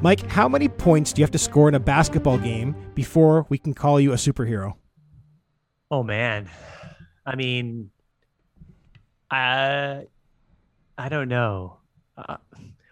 Mike, 0.00 0.30
how 0.30 0.48
many 0.48 0.68
points 0.68 1.12
do 1.12 1.20
you 1.20 1.24
have 1.24 1.32
to 1.32 1.38
score 1.38 1.68
in 1.68 1.74
a 1.74 1.80
basketball 1.80 2.38
game 2.38 2.76
before 2.94 3.46
we 3.48 3.58
can 3.58 3.74
call 3.74 3.98
you 3.98 4.12
a 4.12 4.16
superhero? 4.16 4.74
Oh 5.90 6.02
man, 6.04 6.48
I 7.24 7.34
mean, 7.34 7.90
I 9.30 10.04
I 10.96 11.08
don't 11.08 11.28
know. 11.28 11.78
Uh, 12.16 12.36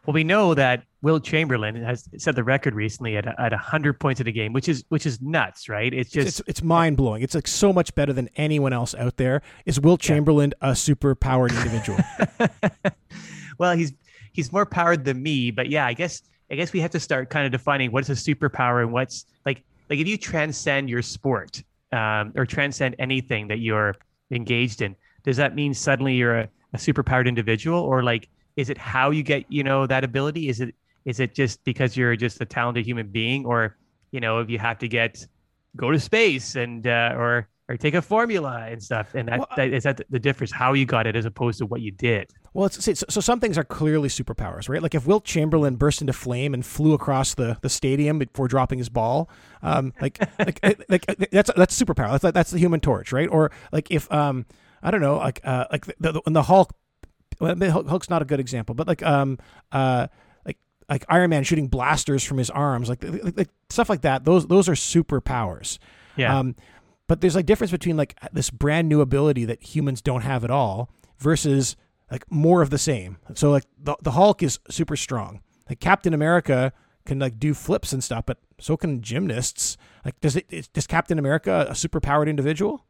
well, 0.07 0.15
we 0.15 0.25
know 0.25 0.55
that 0.55 0.85
Wilt 1.03 1.25
Chamberlain 1.25 1.77
has 1.77 2.09
set 2.19 2.35
the 2.35 2.45
record 2.45 2.75
recently 2.75 3.17
at 3.17 3.27
at 3.39 3.53
hundred 3.53 4.01
points 4.01 4.21
in 4.21 4.27
a 4.27 4.33
game, 4.33 4.53
which 4.53 4.69
is 4.69 4.85
which 4.89 5.07
is 5.07 5.21
nuts, 5.21 5.69
right? 5.69 5.93
It's 5.93 6.11
just 6.11 6.41
it's, 6.41 6.49
it's 6.49 6.63
mind 6.63 6.97
blowing. 6.97 7.23
It's 7.23 7.35
like 7.35 7.47
so 7.47 7.73
much 7.73 7.95
better 7.95 8.13
than 8.13 8.29
anyone 8.37 8.73
else 8.73 8.95
out 8.95 9.17
there. 9.17 9.43
Is 9.67 9.81
Wilt 9.81 10.01
Chamberlain 10.01 10.53
yeah. 10.63 10.71
a 10.71 10.77
super 10.77 11.15
powered 11.15 11.53
individual? 11.53 11.99
well, 13.59 13.77
he's 13.77 13.93
he's 14.35 14.53
more 14.53 14.67
powered 14.67 15.05
than 15.05 15.23
me, 15.23 15.51
but 15.51 15.71
yeah, 15.71 15.87
I 15.87 15.95
guess 15.95 16.23
I 16.51 16.57
guess 16.57 16.75
we 16.75 16.81
have 16.81 16.91
to 16.91 17.01
start 17.01 17.31
kind 17.31 17.47
of 17.47 17.53
defining 17.53 17.91
what's 17.91 18.11
a 18.11 18.13
superpower 18.13 18.83
and 18.83 18.93
what's 18.93 19.25
like 19.47 19.63
like 19.89 19.99
if 19.99 20.07
you 20.07 20.19
transcend 20.19 20.91
your 20.91 21.01
sport 21.01 21.63
um, 21.93 22.33
or 22.37 22.45
transcend 22.45 22.97
anything 22.99 23.49
that 23.49 23.61
you're 23.61 23.95
engaged 24.31 24.83
in, 24.83 24.95
does 25.23 25.39
that 25.39 25.55
mean 25.55 25.73
suddenly 25.73 26.15
you're 26.15 26.41
a, 26.41 26.49
a 26.75 26.77
superpowered 26.77 27.27
individual, 27.27 27.81
or 27.81 28.03
like 28.03 28.29
is 28.57 28.69
it 28.69 28.77
how 28.77 29.11
you 29.11 29.23
get 29.23 29.45
you 29.49 29.65
know 29.65 29.87
that 29.87 30.05
ability? 30.05 30.51
Is 30.51 30.61
it 30.61 30.75
is 31.07 31.21
it 31.21 31.35
just 31.35 31.65
because 31.65 31.97
you're 31.97 32.17
just 32.17 32.41
a 32.41 32.45
talented 32.45 32.85
human 32.85 33.09
being, 33.09 33.47
or 33.47 33.77
you 34.11 34.21
know 34.21 34.41
if 34.41 34.51
you 34.51 34.59
have 34.59 34.79
to 34.81 34.89
get 34.89 35.27
go 35.77 35.91
to 35.91 35.99
space 35.99 36.57
and 36.57 36.87
uh, 36.87 37.15
or 37.17 37.49
or 37.69 37.77
take 37.77 37.95
a 37.95 38.03
formula 38.03 38.67
and 38.69 38.83
stuff. 38.83 39.15
And 39.15 39.29
that, 39.29 39.39
well, 39.39 39.49
that 39.57 39.73
is 39.73 39.85
that 39.85 40.01
the 40.11 40.19
difference 40.19 40.53
how 40.53 40.75
you 40.75 40.85
got 40.85 41.07
it 41.07 41.17
as 41.17 41.25
opposed 41.25 41.59
to 41.59 41.67
what 41.67 41.81
you 41.81 41.91
did. 41.91 42.31
Well, 42.55 42.67
it's, 42.67 42.85
so, 42.85 43.07
so 43.09 43.21
some 43.21 43.41
things 43.41 43.59
are 43.59 43.65
clearly 43.65 44.09
superpowers, 44.09 44.69
right? 44.69 44.81
Like 44.81 44.95
if 44.95 45.07
Wilt 45.09 45.25
Chamberlain 45.25 45.75
burst 45.75 46.01
into 46.01 46.13
flame 46.13 46.55
and 46.55 46.65
flew 46.65 46.95
across 46.95 47.35
the, 47.35 47.59
the 47.63 47.69
stadium 47.69 48.21
before 48.21 48.47
dropping 48.47 48.79
his 48.79 48.89
ball, 48.89 49.29
um, 49.61 49.93
like, 50.01 50.21
like, 50.39 50.61
like, 50.63 50.81
like 50.89 51.31
that's 51.33 51.51
that's 51.57 51.81
superpower. 51.81 52.19
That's 52.19 52.33
that's 52.33 52.51
the 52.53 52.61
Human 52.61 52.79
Torch, 52.79 53.13
right? 53.13 53.29
Or 53.29 53.51
like 53.73 53.91
if 53.91 54.11
um, 54.13 54.47
I 54.85 54.93
don't 54.93 55.01
know, 55.01 55.17
like 55.17 55.41
uh, 55.43 55.65
like 55.73 55.87
the, 55.99 56.13
the, 56.13 56.21
when 56.23 56.33
the 56.33 56.45
Hulk, 56.45 56.73
well, 57.41 57.57
Hulk's 57.59 58.09
not 58.09 58.23
a 58.23 58.25
good 58.25 58.39
example, 58.39 58.77
but 58.77 58.87
like 58.87 59.03
um 59.03 59.39
uh 59.73 60.07
like 60.47 60.59
like 60.89 61.05
Iron 61.09 61.31
Man 61.31 61.43
shooting 61.43 61.67
blasters 61.67 62.23
from 62.23 62.39
his 62.39 62.51
arms, 62.51 62.89
like, 62.89 63.03
like, 63.03 63.37
like 63.37 63.49
stuff 63.69 63.89
like 63.89 64.03
that. 64.03 64.25
Those 64.25 64.47
those 64.47 64.69
are 64.69 64.75
superpowers. 64.75 65.79
Yeah. 66.15 66.39
Um, 66.39 66.55
but 67.09 67.21
there's 67.21 67.35
like 67.35 67.47
difference 67.47 67.73
between 67.73 67.97
like 67.97 68.17
this 68.33 68.51
brand 68.51 68.89
new 68.89 69.01
ability 69.01 69.45
that 69.47 69.61
humans 69.63 70.01
don't 70.01 70.23
have 70.23 70.45
at 70.45 70.53
all 70.53 70.91
versus 71.19 71.75
like 72.15 72.31
more 72.31 72.63
of 72.63 72.71
the 72.71 72.79
same. 72.79 73.17
So 73.35 73.51
like 73.51 73.65
the 73.77 73.97
the 74.01 74.13
Hulk 74.13 74.41
is 74.41 74.61
super 74.71 74.95
strong. 74.95 75.41
Like 75.69 75.81
Captain 75.81 76.15
America 76.15 76.73
can 77.05 77.19
like 77.19 77.41
do 77.41 77.55
flips 77.55 77.93
and 77.93 78.05
stuff, 78.05 78.25
but 78.25 78.39
so 78.61 78.77
can 78.77 79.03
gymnasts. 79.03 79.77
Like 80.05 80.21
does 80.21 80.37
it 80.37 80.47
is, 80.49 80.69
does 80.69 80.87
Captain 80.87 81.19
America 81.19 81.67
a 81.69 81.75
super 81.75 81.99
powered 81.99 82.29
individual? 82.29 82.87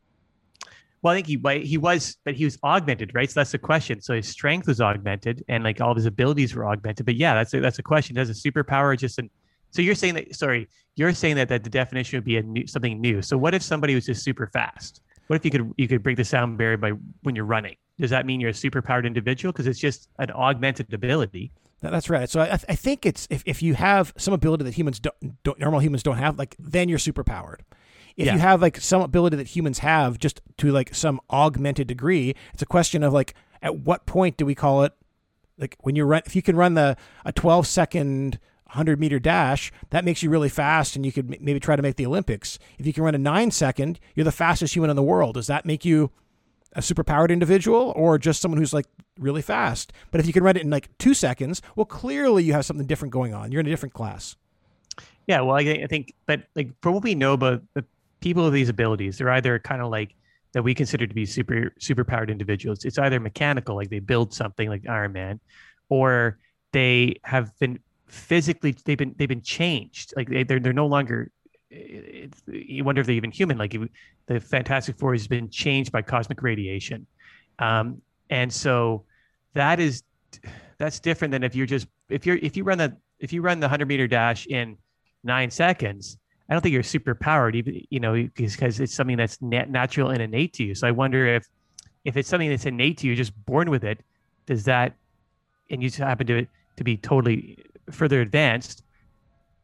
Well, 1.00 1.14
I 1.14 1.22
think 1.22 1.26
he 1.26 1.66
he 1.66 1.78
was, 1.78 2.18
but 2.26 2.34
he 2.34 2.44
was 2.44 2.58
augmented, 2.62 3.14
right? 3.14 3.30
So 3.30 3.40
that's 3.40 3.52
the 3.52 3.58
question. 3.58 4.02
So 4.02 4.12
his 4.12 4.28
strength 4.28 4.66
was 4.66 4.82
augmented, 4.82 5.42
and 5.48 5.64
like 5.64 5.80
all 5.80 5.90
of 5.90 5.96
his 5.96 6.04
abilities 6.04 6.54
were 6.54 6.66
augmented. 6.66 7.06
But 7.06 7.14
yeah, 7.14 7.32
that's 7.32 7.54
a, 7.54 7.60
that's 7.60 7.78
a 7.78 7.82
question. 7.82 8.14
Does 8.16 8.28
a 8.28 8.34
superpower 8.34 8.94
just 8.98 9.18
an 9.18 9.30
so 9.70 9.80
you're 9.80 9.94
saying 9.94 10.16
that 10.16 10.36
sorry, 10.36 10.68
you're 10.96 11.14
saying 11.14 11.36
that, 11.36 11.48
that 11.48 11.64
the 11.64 11.70
definition 11.70 12.18
would 12.18 12.24
be 12.24 12.36
a 12.36 12.42
new, 12.42 12.66
something 12.66 13.00
new. 13.00 13.22
So 13.22 13.38
what 13.38 13.54
if 13.54 13.62
somebody 13.62 13.94
was 13.94 14.04
just 14.04 14.22
super 14.22 14.48
fast? 14.48 15.00
What 15.28 15.36
if 15.36 15.46
you 15.46 15.50
could 15.50 15.72
you 15.78 15.88
could 15.88 16.02
break 16.02 16.18
the 16.18 16.26
sound 16.26 16.58
barrier 16.58 16.76
by 16.76 16.90
when 17.22 17.34
you're 17.34 17.46
running? 17.46 17.76
Does 17.98 18.10
that 18.10 18.26
mean 18.26 18.40
you're 18.40 18.50
a 18.50 18.54
superpowered 18.54 19.06
individual? 19.06 19.52
Because 19.52 19.66
it's 19.66 19.78
just 19.78 20.08
an 20.18 20.30
augmented 20.30 20.92
ability. 20.92 21.52
That's 21.80 22.08
right. 22.08 22.28
So 22.28 22.40
I, 22.40 22.52
I 22.52 22.74
think 22.74 23.04
it's 23.04 23.26
if, 23.30 23.42
if 23.46 23.62
you 23.62 23.74
have 23.74 24.12
some 24.16 24.32
ability 24.32 24.64
that 24.64 24.74
humans 24.74 24.98
don't, 24.98 25.42
don't 25.42 25.58
normal 25.58 25.80
humans 25.80 26.02
don't 26.02 26.16
have, 26.16 26.38
like 26.38 26.56
then 26.58 26.88
you're 26.88 26.98
superpowered. 26.98 27.60
If 28.16 28.26
yeah. 28.26 28.34
you 28.34 28.38
have 28.38 28.62
like 28.62 28.78
some 28.78 29.02
ability 29.02 29.36
that 29.36 29.48
humans 29.48 29.80
have, 29.80 30.18
just 30.18 30.40
to 30.58 30.70
like 30.70 30.94
some 30.94 31.20
augmented 31.30 31.86
degree, 31.86 32.34
it's 32.52 32.62
a 32.62 32.66
question 32.66 33.02
of 33.02 33.12
like 33.12 33.34
at 33.60 33.76
what 33.76 34.06
point 34.06 34.36
do 34.36 34.46
we 34.46 34.54
call 34.54 34.84
it 34.84 34.92
like 35.58 35.76
when 35.80 35.94
you 35.96 36.04
run 36.04 36.22
if 36.26 36.34
you 36.34 36.42
can 36.42 36.56
run 36.56 36.74
the 36.74 36.96
a 37.24 37.32
12 37.32 37.66
second 37.66 38.38
100 38.66 38.98
meter 38.98 39.18
dash, 39.18 39.72
that 39.90 40.04
makes 40.04 40.22
you 40.22 40.30
really 40.30 40.48
fast 40.48 40.96
and 40.96 41.04
you 41.04 41.12
could 41.12 41.40
maybe 41.40 41.60
try 41.60 41.76
to 41.76 41.82
make 41.82 41.96
the 41.96 42.06
Olympics. 42.06 42.58
If 42.78 42.86
you 42.86 42.92
can 42.92 43.04
run 43.04 43.14
a 43.14 43.18
nine 43.18 43.50
second, 43.50 44.00
you're 44.14 44.24
the 44.24 44.32
fastest 44.32 44.74
human 44.74 44.90
in 44.90 44.96
the 44.96 45.02
world. 45.02 45.34
Does 45.34 45.46
that 45.48 45.64
make 45.64 45.84
you 45.84 46.10
a 46.74 46.80
superpowered 46.80 47.30
individual 47.30 47.92
or 47.96 48.18
just 48.18 48.40
someone 48.40 48.58
who's 48.58 48.72
like 48.72 48.86
really 49.18 49.42
fast? 49.42 49.92
But 50.10 50.20
if 50.20 50.26
you 50.26 50.32
can 50.32 50.42
run 50.42 50.56
it 50.56 50.62
in 50.62 50.70
like 50.70 50.96
two 50.98 51.14
seconds, 51.14 51.62
well, 51.76 51.86
clearly 51.86 52.44
you 52.44 52.52
have 52.52 52.64
something 52.64 52.86
different 52.86 53.12
going 53.12 53.34
on. 53.34 53.52
You're 53.52 53.60
in 53.60 53.66
a 53.66 53.70
different 53.70 53.94
class. 53.94 54.36
Yeah, 55.26 55.40
well, 55.40 55.56
I, 55.56 55.86
think, 55.86 56.14
but 56.26 56.42
like 56.54 56.70
from 56.82 56.94
what 56.94 57.02
we 57.02 57.14
know 57.14 57.32
about 57.32 57.62
the 57.74 57.84
people 58.20 58.44
with 58.44 58.52
these 58.52 58.68
abilities, 58.68 59.18
they're 59.18 59.30
either 59.30 59.58
kind 59.58 59.80
of 59.80 59.90
like 59.90 60.14
that 60.52 60.62
we 60.62 60.74
consider 60.74 61.06
to 61.06 61.14
be 61.14 61.26
super 61.26 61.72
superpowered 61.80 62.30
individuals. 62.30 62.84
It's 62.84 62.98
either 62.98 63.18
mechanical, 63.20 63.74
like 63.74 63.90
they 63.90 63.98
build 63.98 64.32
something 64.32 64.68
like 64.68 64.88
Iron 64.88 65.12
Man, 65.12 65.40
or 65.88 66.38
they 66.72 67.16
have 67.24 67.56
been 67.58 67.80
physically 68.06 68.76
they've 68.84 68.98
been 68.98 69.14
they've 69.18 69.28
been 69.28 69.42
changed. 69.42 70.14
Like 70.16 70.28
they, 70.28 70.44
they're 70.44 70.60
they're 70.60 70.72
no 70.72 70.86
longer. 70.86 71.30
You 72.46 72.84
wonder 72.84 73.00
if 73.00 73.06
they're 73.06 73.16
even 73.16 73.30
human. 73.30 73.58
Like 73.58 73.76
the 74.26 74.40
Fantastic 74.40 74.98
Four 74.98 75.12
has 75.12 75.26
been 75.26 75.48
changed 75.50 75.92
by 75.92 76.02
cosmic 76.02 76.42
radiation, 76.42 77.06
um, 77.58 78.00
and 78.30 78.52
so 78.52 79.04
that 79.54 79.80
is 79.80 80.02
that's 80.78 81.00
different 81.00 81.32
than 81.32 81.42
if 81.42 81.54
you're 81.54 81.66
just 81.66 81.86
if 82.08 82.26
you're 82.26 82.36
if 82.36 82.56
you 82.56 82.64
run 82.64 82.78
the 82.78 82.96
if 83.18 83.32
you 83.32 83.42
run 83.42 83.60
the 83.60 83.68
hundred 83.68 83.88
meter 83.88 84.06
dash 84.06 84.46
in 84.46 84.76
nine 85.22 85.50
seconds. 85.50 86.18
I 86.48 86.52
don't 86.52 86.60
think 86.60 86.74
you're 86.74 86.82
super 86.82 87.14
powered, 87.14 87.56
even 87.56 87.80
you 87.88 88.00
know, 88.00 88.28
because 88.34 88.78
it's 88.78 88.94
something 88.94 89.16
that's 89.16 89.40
nat- 89.40 89.70
natural 89.70 90.10
and 90.10 90.20
innate 90.20 90.52
to 90.54 90.64
you. 90.64 90.74
So 90.74 90.86
I 90.86 90.90
wonder 90.90 91.26
if 91.26 91.48
if 92.04 92.18
it's 92.18 92.28
something 92.28 92.50
that's 92.50 92.66
innate 92.66 92.98
to 92.98 93.06
you, 93.06 93.16
just 93.16 93.32
born 93.46 93.70
with 93.70 93.82
it, 93.82 94.04
does 94.44 94.64
that, 94.64 94.94
and 95.70 95.82
you 95.82 95.88
just 95.88 95.98
happen 95.98 96.26
to 96.26 96.46
to 96.76 96.84
be 96.84 96.96
totally 96.96 97.64
further 97.90 98.20
advanced, 98.20 98.82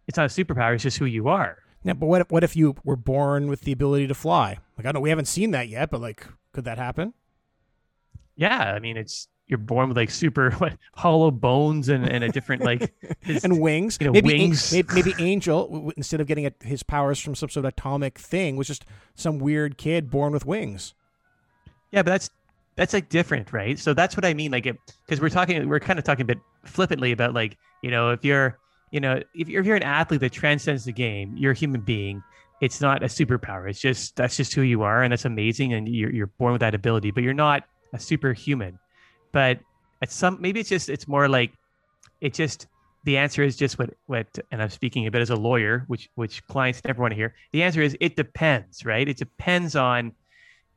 it's 0.07 0.17
not 0.17 0.27
a 0.27 0.45
superpower. 0.45 0.75
It's 0.75 0.83
just 0.83 0.99
who 0.99 1.05
you 1.05 1.29
are. 1.29 1.59
Yeah, 1.83 1.95
but 1.95 2.07
what 2.07 2.21
if, 2.21 2.31
what 2.31 2.45
if 2.45 2.57
you 2.57 2.77
were 2.85 2.97
born 2.97 3.49
with 3.49 3.63
the 3.63 3.73
ability 3.73 4.07
to 4.09 4.15
fly? 4.15 4.59
Like 4.77 4.81
I 4.81 4.93
don't 4.93 4.95
know 4.95 5.01
we 5.01 5.09
haven't 5.11 5.27
seen 5.27 5.53
that 5.53 5.69
yet, 5.69 5.91
but 5.91 6.01
like, 6.01 6.27
could 6.53 6.65
that 6.65 6.79
happen? 6.79 7.15
Yeah, 8.37 8.73
I 8.75 8.79
mean, 8.79 8.97
it's 8.97 9.29
you're 9.47 9.59
born 9.59 9.89
with 9.89 9.97
like 9.97 10.11
super 10.11 10.51
what, 10.59 10.77
hollow 10.95 11.31
bones 11.31 11.89
and, 11.89 12.07
and 12.07 12.23
a 12.23 12.29
different 12.29 12.63
like 12.63 12.95
his, 13.21 13.45
and 13.45 13.61
wings. 13.61 13.99
You 14.01 14.07
know, 14.07 14.13
maybe 14.13 14.29
wings. 14.29 14.73
maybe, 14.73 14.89
maybe 14.95 15.15
Angel, 15.19 15.93
instead 15.97 16.21
of 16.21 16.27
getting 16.27 16.47
a, 16.47 16.53
his 16.63 16.83
powers 16.83 17.19
from 17.19 17.35
some 17.35 17.49
sort 17.49 17.65
of 17.65 17.69
atomic 17.69 18.19
thing, 18.19 18.57
was 18.57 18.67
just 18.67 18.85
some 19.15 19.39
weird 19.39 19.79
kid 19.79 20.11
born 20.11 20.33
with 20.33 20.47
wings. 20.47 20.95
Yeah, 21.91 22.03
but 22.03 22.11
that's 22.13 22.31
that's 22.77 22.95
like 22.95 23.09
different, 23.09 23.53
right? 23.53 23.79
So 23.79 23.93
that's 23.93 24.17
what 24.17 24.25
I 24.25 24.33
mean. 24.33 24.53
Like, 24.53 24.65
because 24.65 25.21
we're 25.21 25.29
talking, 25.29 25.69
we're 25.69 25.81
kind 25.81 25.99
of 25.99 26.05
talking 26.05 26.23
a 26.23 26.27
bit 26.27 26.39
flippantly 26.65 27.13
about 27.13 27.35
like, 27.35 27.59
you 27.83 27.91
know, 27.91 28.11
if 28.11 28.25
you're, 28.25 28.59
you 28.91 29.01
know, 29.01 29.23
if 29.35 29.49
you're, 29.49 29.61
if 29.61 29.67
you're 29.67 29.77
an 29.77 29.83
athlete 29.83 30.21
that 30.21 30.33
transcends 30.33 30.85
the 30.85 30.93
game, 30.93 31.37
you're 31.37 31.53
a 31.53 31.57
human 31.57 31.81
being. 31.81 32.23
It's 32.61 32.81
not 32.81 33.03
a 33.03 33.07
superpower. 33.07 33.69
It's 33.71 33.81
just 33.81 34.17
that's 34.17 34.37
just 34.37 34.55
who 34.55 34.63
you 34.63 34.83
are, 34.83 35.03
and 35.03 35.13
that's 35.13 35.25
amazing, 35.25 35.73
and 35.73 35.89
you're 35.89 36.13
you're 36.13 36.27
born 36.27 36.53
with 36.53 36.61
that 36.61 36.75
ability. 36.75 37.11
But 37.11 37.23
you're 37.23 37.33
not 37.33 37.65
a 37.93 37.99
superhuman. 37.99 38.79
But 39.33 39.61
at 40.03 40.11
some, 40.11 40.39
maybe 40.41 40.61
it's 40.61 40.69
just 40.69 40.89
it's 40.89 41.09
more 41.09 41.29
like, 41.29 41.53
it 42.21 42.35
just 42.35 42.67
the 43.05 43.17
answer 43.17 43.43
is 43.43 43.57
just 43.57 43.79
what 43.79 43.91
what 44.07 44.27
and 44.51 44.63
i'm 44.63 44.69
speaking 44.69 45.07
a 45.07 45.11
bit 45.11 45.23
as 45.23 45.31
a 45.31 45.37
lawyer 45.37 45.85
which 45.87 46.11
which 46.17 46.47
clients 46.47 46.85
never 46.85 47.01
want 47.01 47.13
to 47.13 47.17
hear 47.17 47.35
the 47.53 47.63
answer 47.63 47.81
is 47.81 47.97
it 48.01 48.17
depends 48.17 48.85
right 48.85 49.09
it 49.09 49.17
depends 49.17 49.75
on 49.75 50.13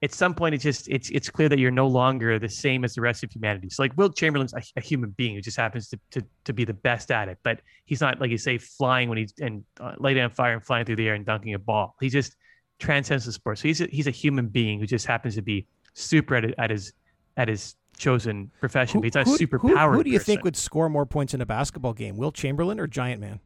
at 0.04 0.14
some 0.14 0.36
point 0.36 0.54
it's 0.54 0.64
just 0.64 0.90
it's 0.90 1.10
it's 1.12 1.30
clear 1.30 1.48
that 1.48 1.58
you're 1.58 1.72
no 1.72 1.88
longer 1.88 2.38
the 2.38 2.50
same 2.50 2.84
as 2.84 2.94
the 2.94 3.02
rest 3.02 3.24
of 3.24 3.32
humanity. 3.32 3.70
So 3.70 3.82
like 3.82 3.96
Wilt 3.96 4.18
Chamberlain's 4.18 4.54
a, 4.54 4.62
a 4.76 4.82
human 4.82 5.12
being 5.12 5.36
who 5.36 5.42
just 5.42 5.56
happens 5.56 5.88
to, 5.90 6.00
to 6.12 6.22
to 6.44 6.54
be 6.54 6.66
the 6.66 6.74
best 6.74 7.10
at 7.10 7.30
it, 7.30 7.38
but 7.42 7.62
he's 7.86 8.02
not 8.02 8.20
like 8.20 8.30
you 8.30 8.38
say 8.38 8.58
flying 8.58 9.08
when 9.08 9.18
he's 9.18 9.34
and 9.40 9.64
uh, 9.80 9.94
lighting 9.98 10.22
on 10.22 10.30
fire 10.30 10.54
and 10.54 10.64
flying 10.64 10.86
through 10.86 10.98
the 10.98 11.08
air 11.08 11.14
and 11.14 11.26
dunking 11.26 11.54
a 11.54 11.60
ball. 11.60 11.96
He 12.02 12.10
just 12.10 12.36
transcends 12.80 13.26
the 13.26 13.32
sport. 13.32 13.60
So 13.60 13.70
he's 13.70 13.80
a, 13.80 13.86
he's 13.86 14.08
a 14.08 14.12
human 14.12 14.48
being 14.48 14.80
who 14.80 14.86
just 14.86 15.06
happens 15.06 15.36
to 15.36 15.42
be 15.42 15.68
super 15.94 16.36
at, 16.36 16.60
at 16.60 16.70
his 16.70 16.92
at 17.38 17.48
his 17.48 17.76
chosen 17.98 18.52
profession. 18.60 18.98
Who, 18.98 19.02
but 19.02 19.06
he's 19.06 19.16
not 19.16 19.26
who, 19.26 19.38
super 19.38 19.58
who, 19.58 19.74
powered. 19.74 19.96
Who 19.96 20.04
do 20.04 20.10
you 20.10 20.20
person. 20.20 20.34
think 20.34 20.44
would 20.44 20.58
score 20.58 20.90
more 20.90 21.06
points 21.06 21.34
in 21.34 21.40
a 21.40 21.46
basketball 21.46 21.94
game, 21.94 22.18
Wilt 22.18 22.36
Chamberlain 22.36 22.78
or 22.78 22.88
Giant 22.88 23.22
Man? 23.22 23.40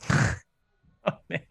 oh 0.10 1.18
man, 1.28 1.42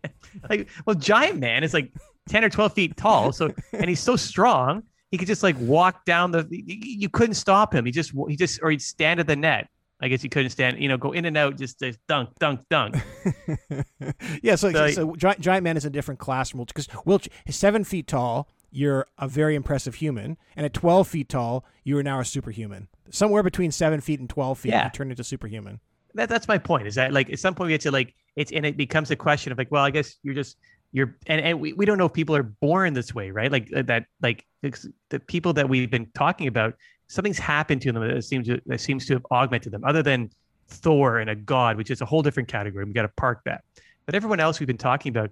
like 0.49 0.67
well, 0.87 0.95
Giant 0.95 1.37
Man 1.37 1.63
is 1.63 1.75
like 1.75 1.91
10 2.27 2.43
or 2.43 2.49
12 2.49 2.73
feet 2.73 2.97
tall. 2.97 3.31
So, 3.31 3.51
and 3.73 3.89
he's 3.89 3.99
so 3.99 4.15
strong, 4.15 4.83
he 5.11 5.17
could 5.17 5.27
just 5.27 5.43
like 5.43 5.55
walk 5.59 6.05
down 6.05 6.31
the, 6.31 6.47
you 6.49 7.09
couldn't 7.09 7.35
stop 7.35 7.73
him. 7.73 7.85
He 7.85 7.91
just, 7.91 8.11
he 8.27 8.35
just, 8.35 8.59
or 8.61 8.71
he'd 8.71 8.81
stand 8.81 9.19
at 9.19 9.27
the 9.27 9.35
net. 9.35 9.69
I 9.99 10.09
guess 10.09 10.21
he 10.21 10.29
couldn't 10.29 10.51
stand, 10.51 10.79
you 10.79 10.87
know, 10.87 10.97
go 10.97 11.11
in 11.11 11.25
and 11.25 11.35
out, 11.35 11.57
just, 11.57 11.79
just 11.79 11.97
dunk, 12.07 12.29
dunk, 12.39 12.61
dunk. 12.69 12.95
yeah. 14.43 14.55
So, 14.55 14.71
so, 14.71 14.91
so, 14.91 15.15
Giant, 15.15 15.39
Giant 15.39 15.63
Man 15.63 15.75
is 15.75 15.85
a 15.85 15.89
different 15.89 16.19
class 16.19 16.51
from 16.51 16.63
because 16.63 16.87
Wilt 17.05 17.27
is 17.47 17.55
seven 17.55 17.83
feet 17.83 18.05
tall, 18.07 18.47
you're 18.69 19.07
a 19.17 19.27
very 19.27 19.55
impressive 19.55 19.95
human, 19.95 20.37
and 20.55 20.65
at 20.65 20.73
12 20.73 21.07
feet 21.07 21.29
tall, 21.29 21.65
you 21.83 21.97
are 21.97 22.03
now 22.03 22.19
a 22.19 22.25
superhuman. 22.25 22.89
Somewhere 23.09 23.41
between 23.41 23.71
seven 23.71 23.99
feet 24.01 24.19
and 24.19 24.29
12 24.29 24.59
feet, 24.59 24.69
Yeah. 24.69 24.85
you 24.85 24.91
turn 24.91 25.09
into 25.09 25.23
superhuman. 25.23 25.79
that 26.13 26.29
that's 26.29 26.47
my 26.47 26.57
point. 26.59 26.85
Is 26.87 26.95
that 26.95 27.11
like 27.13 27.31
at 27.31 27.39
some 27.39 27.55
point 27.55 27.67
we 27.67 27.73
get 27.73 27.81
to 27.81 27.91
like 27.91 28.13
it's 28.35 28.51
and 28.51 28.65
it 28.65 28.77
becomes 28.77 29.09
a 29.09 29.15
question 29.15 29.51
of 29.51 29.57
like, 29.57 29.71
well, 29.71 29.83
I 29.83 29.89
guess 29.89 30.17
you're 30.21 30.35
just 30.35 30.57
you're 30.97 31.15
and, 31.27 31.39
and 31.41 31.59
we, 31.59 31.73
we 31.73 31.85
don't 31.85 31.99
know 31.99 32.07
if 32.07 32.13
people 32.13 32.35
are 32.35 32.41
born 32.41 32.93
this 32.93 33.13
way, 33.13 33.29
right? 33.29 33.51
Like 33.51 33.69
uh, 33.75 33.83
that 33.83 34.05
like 34.19 34.47
the 34.63 35.19
people 35.19 35.53
that 35.53 35.69
we've 35.69 35.91
been 35.91 36.09
talking 36.15 36.47
about, 36.47 36.73
something's 37.07 37.37
happened 37.37 37.83
to 37.83 37.91
them 37.91 38.07
that 38.07 38.23
seems 38.23 38.47
to 38.47 38.59
that 38.65 38.81
seems 38.81 39.05
to 39.05 39.13
have 39.13 39.25
augmented 39.31 39.71
them, 39.71 39.83
other 39.85 40.01
than 40.01 40.31
Thor 40.67 41.19
and 41.19 41.29
a 41.29 41.35
god, 41.35 41.77
which 41.77 41.91
is 41.91 42.01
a 42.01 42.05
whole 42.05 42.23
different 42.23 42.49
category. 42.49 42.83
We 42.83 42.93
got 42.93 43.03
to 43.03 43.09
park 43.09 43.41
that. 43.45 43.63
But 44.07 44.15
everyone 44.15 44.39
else 44.39 44.59
we've 44.59 44.65
been 44.65 44.77
talking 44.77 45.11
about, 45.11 45.29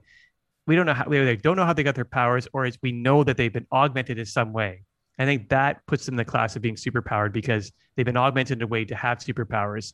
we 0.67 0.75
don't 0.75 0.85
know 0.85 0.93
how 0.93 1.11
either 1.11 1.35
don't 1.35 1.55
know 1.55 1.65
how 1.65 1.73
they 1.73 1.83
got 1.83 1.95
their 1.95 2.05
powers, 2.05 2.47
or 2.53 2.65
as 2.65 2.77
we 2.83 2.91
know 2.91 3.23
that 3.23 3.35
they've 3.35 3.51
been 3.51 3.67
augmented 3.71 4.19
in 4.19 4.25
some 4.27 4.53
way. 4.53 4.83
I 5.17 5.25
think 5.25 5.49
that 5.49 5.83
puts 5.87 6.05
them 6.05 6.13
in 6.13 6.17
the 6.17 6.25
class 6.25 6.55
of 6.55 6.61
being 6.61 6.75
superpowered 6.75 7.33
because 7.33 7.71
they've 7.95 8.05
been 8.05 8.17
augmented 8.17 8.59
in 8.59 8.61
a 8.61 8.67
way 8.67 8.85
to 8.85 8.95
have 8.95 9.17
superpowers. 9.17 9.93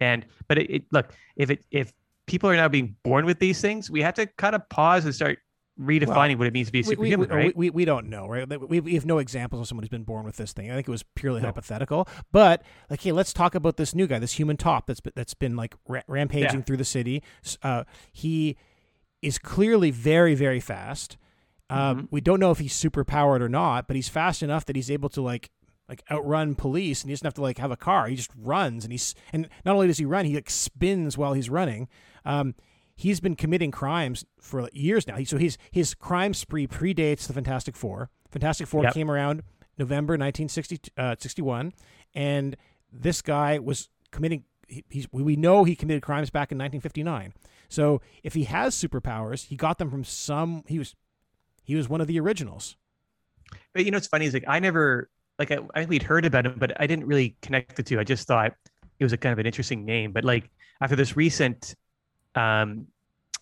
And 0.00 0.24
but 0.48 0.56
it, 0.56 0.70
it 0.70 0.82
look 0.92 1.12
if 1.36 1.50
it 1.50 1.66
if 1.70 1.92
people 2.30 2.48
are 2.50 2.56
now 2.56 2.68
being 2.68 2.96
born 3.02 3.26
with 3.26 3.38
these 3.38 3.60
things, 3.60 3.90
we 3.90 4.02
have 4.02 4.14
to 4.14 4.26
kind 4.26 4.54
of 4.54 4.68
pause 4.68 5.04
and 5.04 5.14
start 5.14 5.38
redefining 5.80 6.36
what 6.36 6.46
it 6.46 6.52
means 6.52 6.66
to 6.68 6.72
be 6.72 6.82
We, 6.82 6.96
we, 6.96 7.10
superhuman, 7.10 7.28
we, 7.30 7.34
right? 7.44 7.56
we, 7.56 7.70
we 7.70 7.84
don't 7.86 8.08
know, 8.10 8.28
right? 8.28 8.46
We, 8.68 8.80
we 8.80 8.94
have 8.94 9.06
no 9.06 9.18
examples 9.18 9.60
of 9.62 9.66
someone 9.68 9.82
who's 9.82 9.88
been 9.88 10.04
born 10.04 10.24
with 10.26 10.36
this 10.36 10.52
thing. 10.52 10.70
I 10.70 10.74
think 10.74 10.86
it 10.88 10.90
was 10.90 11.04
purely 11.14 11.40
No. 11.40 11.48
hypothetical. 11.48 12.06
But 12.32 12.62
like, 12.90 13.00
hey, 13.00 13.12
let's 13.12 13.32
talk 13.32 13.54
about 13.54 13.76
this 13.78 13.94
new 13.94 14.06
guy, 14.06 14.18
this 14.18 14.34
human 14.34 14.56
top 14.58 14.86
that's 14.86 15.00
been, 15.00 15.12
that's 15.16 15.32
been 15.34 15.56
like 15.56 15.74
ra- 15.88 16.02
rampaging 16.06 16.58
Yeah. 16.60 16.64
through 16.64 16.76
the 16.76 16.84
city. 16.84 17.22
Uh, 17.62 17.84
he 18.12 18.56
is 19.22 19.38
clearly 19.38 19.90
very 19.90 20.34
very 20.34 20.60
fast. 20.60 21.16
Um, 21.70 22.02
Mhm. 22.02 22.08
We 22.10 22.20
don't 22.20 22.40
know 22.40 22.50
if 22.50 22.58
he's 22.58 22.74
super 22.74 23.04
powered 23.04 23.40
or 23.42 23.48
not, 23.48 23.86
but 23.86 23.94
he's 23.96 24.08
fast 24.08 24.42
enough 24.42 24.64
that 24.66 24.76
he's 24.76 24.90
able 24.90 25.08
to 25.10 25.22
like 25.22 25.50
like 25.90 26.02
outrun 26.10 26.54
police, 26.54 27.02
and 27.02 27.10
he 27.10 27.12
doesn't 27.12 27.26
have 27.26 27.34
to 27.34 27.42
like 27.42 27.58
have 27.58 27.70
a 27.72 27.76
car. 27.76 28.06
He 28.06 28.16
just 28.16 28.30
runs, 28.40 28.84
and 28.84 28.92
he's 28.92 29.14
and 29.32 29.48
not 29.64 29.74
only 29.74 29.88
does 29.88 29.98
he 29.98 30.06
run, 30.06 30.24
he 30.24 30.34
like 30.34 30.48
spins 30.48 31.18
while 31.18 31.34
he's 31.34 31.50
running. 31.50 31.88
Um, 32.24 32.54
he's 32.94 33.20
been 33.20 33.34
committing 33.34 33.70
crimes 33.72 34.24
for 34.40 34.70
years 34.72 35.06
now. 35.06 35.16
He, 35.16 35.24
so 35.24 35.36
his 35.36 35.58
his 35.70 35.92
crime 35.94 36.32
spree 36.32 36.66
predates 36.66 37.26
the 37.26 37.32
Fantastic 37.32 37.76
Four. 37.76 38.08
Fantastic 38.30 38.68
Four 38.68 38.84
Yep. 38.84 38.94
came 38.94 39.10
around 39.10 39.42
November 39.76 40.16
1961, 40.16 41.72
and 42.14 42.56
this 42.92 43.20
guy 43.20 43.58
was 43.58 43.88
committing. 44.12 44.44
He, 44.68 44.84
he's, 44.88 45.08
we 45.10 45.34
know 45.34 45.64
he 45.64 45.74
committed 45.74 46.02
crimes 46.02 46.30
back 46.30 46.52
in 46.52 46.58
1959. 46.58 47.32
So 47.68 48.00
if 48.22 48.34
he 48.34 48.44
has 48.44 48.76
superpowers, 48.76 49.46
he 49.46 49.56
got 49.56 49.78
them 49.78 49.90
from 49.90 50.04
some. 50.04 50.62
He 50.68 50.78
was 50.78 50.94
he 51.64 51.74
was 51.74 51.88
one 51.88 52.00
of 52.00 52.06
the 52.06 52.20
originals. 52.20 52.76
But 53.74 53.84
you 53.84 53.90
know, 53.90 53.96
what's 53.96 54.06
funny 54.06 54.26
is 54.26 54.34
like 54.34 54.44
I 54.46 54.60
never 54.60 55.10
like 55.40 55.50
I, 55.50 55.58
I 55.74 55.84
we'd 55.86 56.02
heard 56.02 56.26
about 56.26 56.46
him, 56.46 56.54
but 56.58 56.78
I 56.78 56.86
didn't 56.86 57.06
really 57.06 57.34
connect 57.40 57.74
the 57.74 57.82
two. 57.82 57.98
I 57.98 58.04
just 58.04 58.28
thought 58.28 58.52
it 58.98 59.04
was 59.04 59.14
a 59.14 59.16
kind 59.16 59.32
of 59.32 59.38
an 59.38 59.46
interesting 59.46 59.84
name. 59.86 60.12
But 60.12 60.22
like 60.22 60.48
after 60.80 60.94
this 60.94 61.16
recent 61.16 61.74
um 62.34 62.86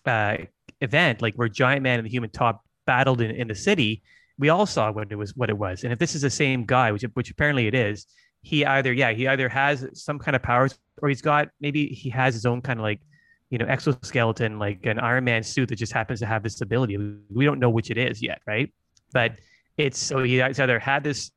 uh 0.06 0.36
event, 0.80 1.20
like 1.20 1.34
where 1.34 1.48
Giant 1.48 1.82
Man 1.82 1.98
and 1.98 2.06
the 2.06 2.10
Human 2.10 2.30
Top 2.30 2.64
battled 2.86 3.20
in, 3.20 3.32
in 3.32 3.48
the 3.48 3.54
city, 3.54 4.02
we 4.38 4.48
all 4.48 4.64
saw 4.64 4.92
what 4.92 5.10
it 5.10 5.16
was 5.16 5.34
what 5.34 5.50
it 5.50 5.58
was. 5.58 5.82
And 5.82 5.92
if 5.92 5.98
this 5.98 6.14
is 6.14 6.22
the 6.22 6.30
same 6.30 6.64
guy, 6.64 6.92
which 6.92 7.02
which 7.14 7.30
apparently 7.32 7.66
it 7.66 7.74
is, 7.74 8.06
he 8.42 8.64
either 8.64 8.92
yeah, 8.92 9.10
he 9.10 9.26
either 9.26 9.48
has 9.48 9.84
some 9.92 10.20
kind 10.20 10.36
of 10.36 10.42
powers 10.42 10.78
or 11.02 11.08
he's 11.08 11.20
got 11.20 11.48
maybe 11.60 11.88
he 11.88 12.08
has 12.10 12.32
his 12.32 12.46
own 12.46 12.62
kind 12.62 12.78
of 12.78 12.84
like 12.84 13.00
you 13.50 13.58
know 13.58 13.66
exoskeleton 13.66 14.60
like 14.60 14.86
an 14.86 15.00
Iron 15.00 15.24
Man 15.24 15.42
suit 15.42 15.68
that 15.70 15.76
just 15.76 15.92
happens 15.92 16.20
to 16.20 16.26
have 16.26 16.44
this 16.44 16.60
ability. 16.60 16.96
We 17.28 17.44
don't 17.44 17.58
know 17.58 17.70
which 17.70 17.90
it 17.90 17.98
is 17.98 18.22
yet, 18.22 18.40
right? 18.46 18.72
But 19.12 19.32
it's 19.76 19.98
so 19.98 20.22
he 20.22 20.40
either 20.40 20.78
had 20.78 21.02
this 21.02 21.32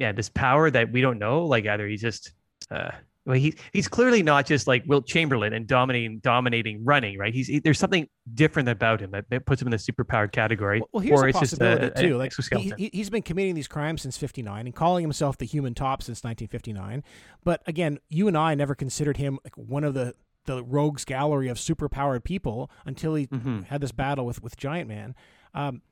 yeah 0.00 0.10
this 0.12 0.28
power 0.28 0.70
that 0.70 0.90
we 0.90 1.00
don't 1.00 1.18
know 1.18 1.44
like 1.44 1.66
either 1.66 1.86
he's 1.86 2.00
just 2.00 2.32
uh 2.72 2.90
well 3.26 3.36
he 3.36 3.54
he's 3.72 3.86
clearly 3.86 4.22
not 4.22 4.46
just 4.46 4.66
like 4.66 4.82
Wilt 4.86 5.06
Chamberlain 5.06 5.52
and 5.52 5.66
dominating 5.66 6.18
dominating 6.20 6.82
running 6.84 7.18
right 7.18 7.34
he's 7.34 7.46
he, 7.46 7.58
there's 7.58 7.78
something 7.78 8.08
different 8.34 8.68
about 8.68 9.00
him 9.00 9.10
that, 9.10 9.26
that 9.30 9.44
puts 9.46 9.60
him 9.60 9.68
in 9.68 9.72
the 9.72 9.76
superpowered 9.76 10.32
category 10.32 10.82
Well, 10.92 11.02
here's 11.02 11.20
or 11.20 11.26
a 11.26 11.28
it's 11.28 11.38
just 11.38 11.52
possibility 11.52 11.86
a, 11.86 11.90
too. 12.02 12.14
an 12.14 12.18
Like 12.18 12.32
he, 12.78 12.90
he's 12.92 13.10
been 13.10 13.22
committing 13.22 13.54
these 13.54 13.68
crimes 13.68 14.02
since 14.02 14.16
'59 14.16 14.66
and 14.66 14.74
calling 14.74 15.04
himself 15.04 15.36
the 15.36 15.44
Human 15.44 15.74
Top 15.74 16.02
since 16.02 16.24
1959. 16.24 17.04
But 17.44 17.62
again, 17.66 17.98
you 18.08 18.26
and 18.26 18.36
I 18.38 18.54
never 18.54 18.74
considered 18.74 19.18
him 19.18 19.38
like 19.44 19.56
one 19.56 19.84
of 19.84 19.92
the 19.94 20.14
the 20.46 20.64
rogues 20.64 21.04
gallery 21.04 21.48
of 21.48 21.58
superpowered 21.58 22.24
people 22.24 22.70
until 22.86 23.14
he 23.14 23.26
Mhm. 23.26 23.66
had 23.66 23.82
this 23.82 23.92
battle 23.92 24.24
with 24.24 24.42
with 24.42 24.56
Giant 24.56 24.88
Man. 24.88 25.14
Um, 25.52 25.82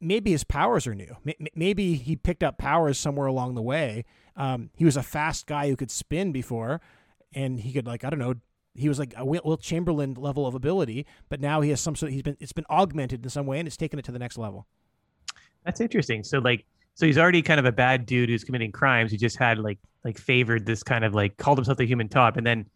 maybe 0.00 0.32
his 0.32 0.44
powers 0.44 0.86
are 0.86 0.94
new. 0.94 1.16
Maybe 1.54 1.94
he 1.94 2.16
picked 2.16 2.42
up 2.42 2.58
powers 2.58 2.98
somewhere 2.98 3.26
along 3.26 3.54
the 3.54 3.62
way. 3.62 4.04
Um, 4.36 4.70
he 4.76 4.84
was 4.84 4.96
a 4.96 5.02
fast 5.02 5.46
guy 5.46 5.68
who 5.68 5.76
could 5.76 5.90
spin 5.90 6.32
before, 6.32 6.80
and 7.34 7.60
he 7.60 7.72
could 7.72 7.86
like 7.86 8.04
I 8.04 8.10
don't 8.10 8.18
know. 8.18 8.34
He 8.74 8.88
was 8.90 8.98
like 8.98 9.14
a 9.16 9.24
Wilt 9.24 9.62
Chamberlain 9.62 10.14
level 10.14 10.46
of 10.46 10.54
ability, 10.54 11.06
but 11.30 11.40
now 11.40 11.62
he 11.62 11.70
has 11.70 11.80
some 11.80 11.96
sort. 11.96 12.12
He's 12.12 12.22
been 12.22 12.36
it's 12.40 12.52
been 12.52 12.66
augmented 12.70 13.24
in 13.24 13.30
some 13.30 13.46
way, 13.46 13.58
and 13.58 13.66
it's 13.66 13.76
taken 13.76 13.98
it 13.98 14.04
to 14.06 14.12
the 14.12 14.18
next 14.18 14.36
level. 14.36 14.66
That's 15.64 15.80
interesting. 15.80 16.22
So 16.22 16.38
like, 16.38 16.64
so 16.94 17.06
he's 17.06 17.18
already 17.18 17.42
kind 17.42 17.58
of 17.58 17.66
a 17.66 17.72
bad 17.72 18.06
dude 18.06 18.28
who's 18.28 18.44
committing 18.44 18.72
crimes. 18.72 19.10
He 19.10 19.16
just 19.16 19.38
had 19.38 19.58
like 19.58 19.78
like 20.04 20.18
favored 20.18 20.66
this 20.66 20.82
kind 20.82 21.04
of 21.04 21.14
like 21.14 21.36
called 21.38 21.58
himself 21.58 21.78
the 21.78 21.86
human 21.86 22.08
top, 22.08 22.36
and 22.36 22.46
then 22.46 22.66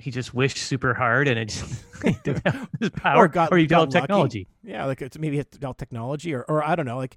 he 0.00 0.10
just 0.10 0.32
wished 0.34 0.56
super 0.58 0.94
hard, 0.94 1.28
and 1.28 1.38
it 1.38 1.46
just 1.48 1.84
developed 2.24 2.74
his 2.80 2.90
power, 2.90 3.24
or, 3.24 3.28
got- 3.28 3.52
he 3.56 3.66
developed 3.66 3.92
technology. 3.92 4.46
Yeah, 4.62 4.84
like 4.86 5.02
it's 5.02 5.18
maybe 5.18 5.38
it's 5.38 5.56
about 5.56 5.78
technology, 5.78 6.34
or 6.34 6.42
or 6.48 6.62
I 6.66 6.74
don't 6.76 6.86
know, 6.86 6.96
like 6.96 7.16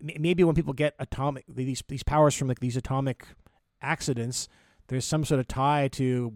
maybe 0.00 0.42
when 0.44 0.54
people 0.54 0.72
get 0.72 0.94
atomic 0.98 1.44
these 1.48 1.82
these 1.88 2.02
powers 2.02 2.34
from 2.34 2.48
like 2.48 2.60
these 2.60 2.76
atomic 2.76 3.26
accidents, 3.82 4.48
there's 4.88 5.04
some 5.04 5.24
sort 5.24 5.38
of 5.40 5.46
tie 5.48 5.88
to 5.88 6.34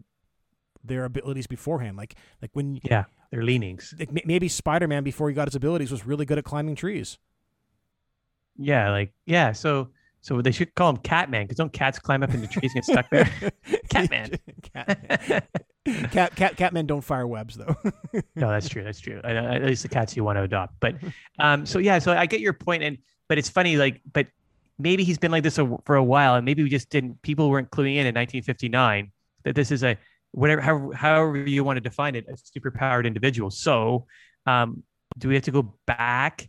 their 0.85 1.05
abilities 1.05 1.47
beforehand. 1.47 1.97
Like 1.97 2.15
like 2.43 2.51
when 2.55 2.81
Yeah, 2.85 3.05
their 3.31 3.43
leanings. 3.43 3.95
like, 3.99 4.13
may- 4.13 4.23
maybe 4.25 4.49
Spider 4.49 4.87
Man 4.89 5.03
before 5.05 5.29
he 5.29 5.35
got 5.35 5.49
his 5.49 5.55
abilities 5.55 5.91
was 5.91 6.07
really 6.07 6.25
good 6.27 6.39
at 6.39 6.45
climbing 6.45 6.75
trees. 6.75 7.19
Yeah, 8.57 8.91
like 8.91 9.13
yeah. 9.27 9.53
So 9.53 9.89
so 10.21 10.43
they 10.43 10.51
should 10.53 10.75
call 10.75 10.91
him 10.91 10.97
Catman 10.99 11.45
because 11.45 11.57
don't 11.57 11.73
cats 11.73 11.99
climb 11.99 12.23
up 12.23 12.35
into 12.35 12.47
trees 12.47 12.73
and 12.75 12.83
get 12.83 12.85
stuck 12.85 13.09
there? 13.11 13.31
Catman. 13.89 14.33
cat, 14.75 15.49
cat, 15.85 16.35
cat, 16.37 16.57
catmen 16.57 16.87
don't 16.87 17.01
fire 17.01 17.27
webs 17.27 17.57
though. 17.57 17.75
no, 18.35 18.49
that's 18.49 18.69
true. 18.69 18.85
That's 18.85 19.01
true. 19.01 19.21
At 19.23 19.65
least 19.65 19.83
the 19.83 19.89
cats 19.89 20.17
you 20.17 20.25
want 20.25 20.37
to 20.37 20.43
adopt. 20.43 20.75
But 20.81 20.97
um, 21.39 21.67
so 21.67 21.79
yeah, 21.79 21.99
so 21.99 22.13
I 22.13 22.27
get 22.27 22.41
your 22.41 22.53
point, 22.53 22.83
and 22.83 22.99
but 23.29 23.39
it's 23.39 23.49
funny, 23.49 23.77
like, 23.77 24.01
but 24.13 24.27
maybe 24.79 25.05
he's 25.05 25.19
been 25.19 25.31
like 25.31 25.43
this 25.43 25.57
for 25.57 25.97
a 25.97 26.05
while, 26.05 26.35
and 26.35 26.45
maybe 26.45 26.63
we 26.63 26.69
just 26.69 26.91
didn't. 26.91 27.21
People 27.23 27.51
weren't 27.51 27.71
cluing 27.71 27.95
in 27.95 28.07
in 28.07 28.15
1959 28.15 29.11
that 29.45 29.55
this 29.55 29.71
is 29.71 29.83
a 29.83 29.97
whatever, 30.33 30.61
however, 30.61 30.95
however 30.95 31.37
you 31.39 31.65
want 31.65 31.77
to 31.77 31.81
define 31.81 32.15
it, 32.15 32.27
a 32.29 32.35
superpowered 32.35 33.07
individual. 33.07 33.51
So, 33.51 34.07
um, 34.47 34.83
do 35.19 35.29
we 35.29 35.35
have 35.35 35.45
to 35.45 35.51
go 35.51 35.75
back 35.87 36.49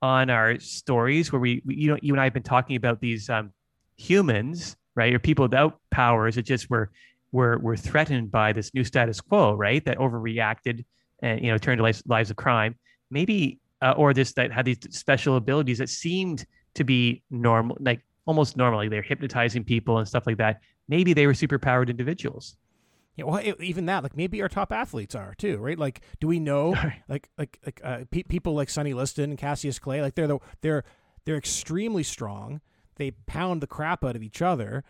on 0.00 0.30
our 0.30 0.58
stories 0.58 1.30
where 1.30 1.40
we, 1.40 1.62
we 1.64 1.76
you 1.76 1.88
know, 1.88 1.98
you 2.02 2.12
and 2.12 2.20
I 2.20 2.24
have 2.24 2.34
been 2.34 2.42
talking 2.42 2.76
about 2.76 3.00
these 3.00 3.30
um, 3.30 3.52
humans, 3.96 4.76
right, 4.96 5.12
or 5.12 5.18
people 5.18 5.44
without 5.44 5.78
powers 5.90 6.34
that 6.34 6.42
just 6.42 6.68
were 6.68 6.90
were 7.32 7.58
were 7.58 7.76
threatened 7.76 8.30
by 8.30 8.52
this 8.52 8.72
new 8.74 8.84
status 8.84 9.20
quo, 9.20 9.54
right, 9.54 9.84
that 9.84 9.98
overreacted 9.98 10.84
and 11.22 11.40
you 11.42 11.50
know 11.50 11.58
turned 11.58 11.78
to 11.78 11.82
lives, 11.82 12.02
lives 12.06 12.30
of 12.30 12.36
crime 12.36 12.74
maybe 13.10 13.60
uh, 13.80 13.92
or 13.96 14.12
this 14.14 14.32
that 14.32 14.52
had 14.52 14.64
these 14.64 14.78
special 14.90 15.36
abilities 15.36 15.78
that 15.78 15.88
seemed 15.88 16.44
to 16.74 16.84
be 16.84 17.22
normal 17.30 17.76
like 17.80 18.00
almost 18.26 18.56
normally 18.56 18.88
they're 18.88 19.02
hypnotizing 19.02 19.64
people 19.64 19.98
and 19.98 20.08
stuff 20.08 20.26
like 20.26 20.36
that 20.36 20.60
maybe 20.88 21.12
they 21.12 21.26
were 21.26 21.32
superpowered 21.32 21.88
individuals 21.88 22.56
Yeah, 23.16 23.26
well, 23.26 23.40
e- 23.40 23.54
even 23.60 23.86
that, 23.86 24.02
like 24.02 24.16
maybe 24.16 24.40
our 24.42 24.48
top 24.48 24.72
athletes 24.72 25.14
are 25.14 25.34
too, 25.36 25.58
right? 25.58 25.78
Like, 25.78 26.00
do 26.20 26.26
we 26.26 26.40
know, 26.40 26.74
like, 27.08 27.28
like, 27.36 27.58
like 27.64 27.80
uh, 27.84 28.04
pe- 28.10 28.22
people 28.22 28.54
like 28.54 28.70
Sonny 28.70 28.94
Liston 28.94 29.30
and 29.30 29.38
Cassius 29.38 29.78
Clay, 29.78 30.00
like 30.00 30.14
they're 30.14 30.26
the 30.26 30.38
they're 30.62 30.84
they're 31.24 31.36
extremely 31.36 32.02
strong. 32.02 32.60
They 32.96 33.10
pound 33.26 33.60
the 33.60 33.66
crap 33.66 34.04
out 34.04 34.16
of 34.16 34.22
each 34.22 34.40
other. 34.42 34.82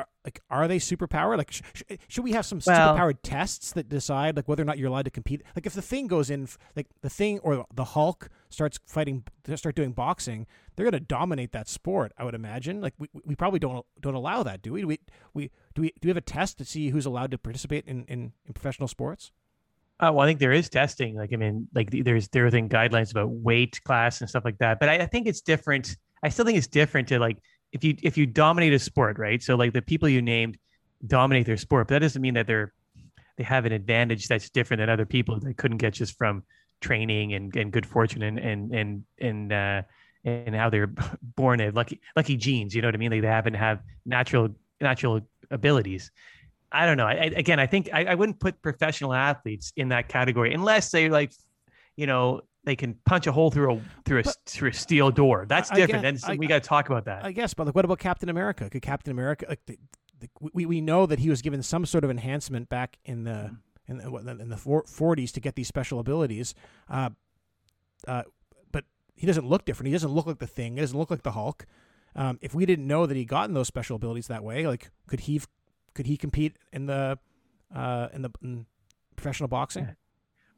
Like, 0.00 0.06
are, 0.06 0.08
like, 0.24 0.40
are 0.50 0.68
they 0.68 0.78
superpowered? 0.78 1.38
Like, 1.38 1.50
sh- 1.50 1.62
sh- 1.74 1.82
should 2.08 2.24
we 2.24 2.32
have 2.32 2.46
some 2.46 2.60
Well- 2.66 2.96
superpowered 2.96 3.18
tests 3.22 3.72
that 3.72 3.88
decide 3.88 4.36
like 4.36 4.48
whether 4.48 4.62
or 4.62 4.66
not 4.66 4.78
you're 4.78 4.88
allowed 4.88 5.04
to 5.06 5.10
compete? 5.10 5.42
Like, 5.54 5.66
if 5.66 5.74
the 5.74 5.82
thing 5.82 6.06
goes 6.06 6.30
in, 6.30 6.48
like 6.76 6.86
the 7.02 7.10
thing 7.10 7.38
or 7.40 7.64
the 7.74 7.84
Hulk 7.84 8.28
starts 8.48 8.78
fighting, 8.86 9.24
start 9.56 9.74
doing 9.74 9.92
boxing, 9.92 10.46
they're 10.76 10.84
going 10.84 10.92
to 10.92 11.00
dominate 11.00 11.52
that 11.52 11.68
sport. 11.68 12.12
I 12.18 12.24
would 12.24 12.34
imagine. 12.34 12.80
Like, 12.80 12.94
we, 12.98 13.08
we 13.24 13.34
probably 13.34 13.58
don't 13.58 13.84
don't 14.00 14.14
allow 14.14 14.42
that, 14.42 14.62
do 14.62 14.72
we? 14.72 14.80
Do 14.82 14.86
we 14.86 14.98
we 15.34 15.50
do 15.74 15.82
we 15.82 15.88
do 16.00 16.06
we 16.06 16.08
have 16.10 16.16
a 16.16 16.20
test 16.20 16.58
to 16.58 16.64
see 16.64 16.90
who's 16.90 17.06
allowed 17.06 17.30
to 17.30 17.38
participate 17.38 17.84
in, 17.86 18.04
in, 18.04 18.32
in 18.46 18.52
professional 18.54 18.88
sports? 18.88 19.32
uh, 20.02 20.10
well 20.10 20.20
i 20.20 20.26
think 20.26 20.38
there 20.40 20.50
is 20.52 20.70
testing 20.70 21.14
like 21.14 21.30
i 21.32 21.36
mean 21.36 21.68
like 21.74 21.90
there's 21.90 22.26
there 22.28 22.46
are 22.46 22.50
thing 22.50 22.70
guidelines 22.70 23.10
about 23.10 23.28
weight 23.30 23.78
class 23.84 24.22
and 24.22 24.30
stuff 24.30 24.46
like 24.46 24.56
that 24.56 24.80
but 24.80 24.88
I, 24.88 25.00
I 25.00 25.06
think 25.06 25.26
it's 25.26 25.42
different 25.42 25.94
i 26.22 26.30
still 26.30 26.46
think 26.46 26.56
it's 26.56 26.66
different 26.66 27.06
to 27.08 27.18
like 27.18 27.36
if 27.72 27.84
you 27.84 27.96
if 28.02 28.16
you 28.16 28.26
dominate 28.26 28.72
a 28.72 28.78
sport 28.78 29.18
right 29.18 29.42
so 29.42 29.54
like 29.54 29.72
the 29.72 29.82
people 29.82 30.08
you 30.08 30.22
named 30.22 30.58
dominate 31.06 31.46
their 31.46 31.56
sport 31.56 31.88
but 31.88 31.94
that 31.94 32.00
doesn't 32.00 32.22
mean 32.22 32.34
that 32.34 32.46
they're 32.46 32.72
they 33.36 33.44
have 33.44 33.64
an 33.64 33.72
advantage 33.72 34.28
that's 34.28 34.50
different 34.50 34.80
than 34.80 34.90
other 34.90 35.06
people 35.06 35.38
that 35.40 35.56
couldn't 35.56 35.78
get 35.78 35.94
just 35.94 36.16
from 36.18 36.42
training 36.80 37.34
and, 37.34 37.54
and 37.56 37.72
good 37.72 37.86
fortune 37.86 38.22
and 38.22 38.38
and 38.38 38.74
and 38.74 39.04
and 39.18 39.52
uh 39.52 39.82
and 40.24 40.54
how 40.54 40.70
they're 40.70 40.92
born 41.36 41.60
in 41.60 41.74
lucky 41.74 42.00
lucky 42.16 42.36
genes. 42.36 42.74
You 42.74 42.82
know 42.82 42.88
what 42.88 42.94
I 42.94 42.98
mean? 42.98 43.10
Like 43.10 43.22
they 43.22 43.28
happen 43.28 43.52
to 43.52 43.58
have 43.58 43.80
natural 44.04 44.50
natural 44.80 45.20
abilities. 45.50 46.10
I 46.72 46.86
don't 46.86 46.96
know. 46.96 47.06
I, 47.06 47.14
again, 47.14 47.58
I 47.58 47.66
think 47.66 47.88
I, 47.92 48.04
I 48.04 48.14
wouldn't 48.14 48.38
put 48.38 48.62
professional 48.62 49.12
athletes 49.12 49.72
in 49.76 49.88
that 49.88 50.08
category 50.08 50.54
unless 50.54 50.90
they 50.90 51.08
like, 51.08 51.32
you 51.96 52.06
know, 52.06 52.42
they 52.64 52.76
can 52.76 52.94
punch 53.06 53.26
a 53.26 53.32
hole 53.32 53.50
through 53.50 53.72
a 53.72 53.80
through 54.04 54.20
a 54.20 54.22
but, 54.22 54.36
through 54.46 54.70
a 54.70 54.74
steel 54.74 55.10
door. 55.10 55.46
That's 55.48 55.70
different. 55.70 56.02
Guess, 56.02 56.22
then 56.24 56.38
we 56.38 56.46
got 56.46 56.62
to 56.62 56.68
talk 56.68 56.90
about 56.90 57.06
that. 57.06 57.24
I 57.24 57.32
guess, 57.32 57.54
but 57.54 57.66
like, 57.66 57.74
what 57.74 57.84
about 57.84 57.98
Captain 57.98 58.28
America? 58.28 58.68
Could 58.68 58.82
Captain 58.82 59.10
America 59.10 59.46
like 59.48 59.64
the, 59.66 59.78
the, 60.20 60.28
we 60.52 60.66
we 60.66 60.80
know 60.80 61.06
that 61.06 61.18
he 61.18 61.30
was 61.30 61.42
given 61.42 61.62
some 61.62 61.86
sort 61.86 62.04
of 62.04 62.10
enhancement 62.10 62.68
back 62.68 62.98
in 63.04 63.24
the 63.24 63.56
in 63.90 63.98
the, 63.98 64.38
in 64.40 64.48
the 64.48 64.56
40s 64.56 65.32
to 65.32 65.40
get 65.40 65.56
these 65.56 65.66
special 65.66 65.98
abilities. 65.98 66.54
Uh, 66.88 67.10
uh, 68.06 68.22
but 68.70 68.84
he 69.16 69.26
doesn't 69.26 69.46
look 69.46 69.64
different. 69.64 69.88
He 69.88 69.92
doesn't 69.92 70.12
look 70.12 70.26
like 70.26 70.38
the 70.38 70.46
Thing. 70.46 70.74
He 70.74 70.80
doesn't 70.80 70.96
look 70.96 71.10
like 71.10 71.22
the 71.22 71.32
Hulk. 71.32 71.66
Um, 72.14 72.38
if 72.40 72.54
we 72.54 72.66
didn't 72.66 72.86
know 72.86 73.06
that 73.06 73.16
he 73.16 73.24
gotten 73.24 73.54
those 73.54 73.66
special 73.66 73.96
abilities 73.96 74.28
that 74.28 74.44
way, 74.44 74.66
like 74.66 74.90
could 75.06 75.20
he 75.20 75.40
could 75.94 76.06
he 76.06 76.16
compete 76.16 76.56
in 76.72 76.86
the 76.86 77.18
uh, 77.74 78.08
in 78.12 78.22
the 78.22 78.30
in 78.42 78.66
professional 79.16 79.48
boxing? 79.48 79.96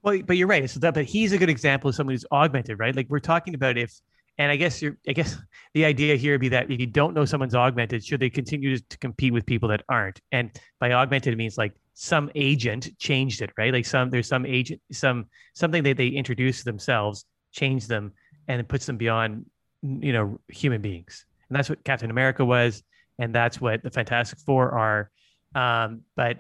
Well, 0.03 0.21
but 0.27 0.37
you're 0.37 0.49
right. 0.49 0.69
So 0.69 0.81
that, 0.81 0.95
but 0.95 1.05
he's 1.05 1.33
a 1.33 1.39
good 1.39 1.51
example 1.51 1.89
of 1.89 1.95
someone 1.95 2.15
who's 2.15 2.25
augmented, 2.33 2.79
right? 2.79 2.95
Like 2.95 3.09
we're 3.09 3.21
talking 3.21 3.55
about 3.55 3.79
if, 3.79 4.01
and 4.39 4.51
I 4.51 4.57
guess 4.57 4.83
you're, 4.83 4.97
I 5.09 5.13
guess 5.13 5.37
the 5.75 5.85
idea 5.85 6.17
here 6.17 6.35
would 6.35 6.41
be 6.41 6.49
that 6.51 6.71
if 6.71 6.81
you 6.81 6.87
don't 6.87 7.15
know 7.15 7.25
someone's 7.25 7.55
augmented, 7.55 8.05
should 8.05 8.21
they 8.21 8.31
continue 8.31 8.79
to, 8.79 8.99
compete 8.99 9.33
with 9.33 9.47
people 9.47 9.69
that 9.69 9.83
aren't? 9.89 10.21
And 10.33 10.51
by 10.81 10.93
augmented, 10.93 11.33
it 11.33 11.37
means 11.37 11.57
like 11.57 11.75
some 11.95 12.31
agent 12.35 12.99
changed 12.99 13.43
it, 13.43 13.51
right? 13.57 13.73
Like 13.73 13.87
some, 13.87 14.11
there's 14.11 14.29
some 14.29 14.45
agent, 14.45 14.81
some, 14.91 15.27
something 15.55 15.83
that 15.85 15.97
they 15.97 16.09
introduce 16.09 16.65
themselves, 16.65 17.25
change 17.53 17.87
them, 17.87 18.13
and 18.49 18.61
it 18.61 18.69
puts 18.69 18.87
them 18.87 18.97
beyond, 18.97 19.47
you 19.83 20.13
know, 20.13 20.41
human 20.49 20.81
beings. 20.81 21.27
And 21.49 21.57
that's 21.57 21.69
what 21.69 21.85
Captain 21.85 22.11
America 22.11 22.45
was. 22.45 22.83
And 23.19 23.35
that's 23.35 23.61
what 23.61 23.83
the 23.83 23.91
Fantastic 23.91 24.39
Four 24.41 24.71
are. 24.73 25.11
Um, 25.55 26.01
but 26.17 26.39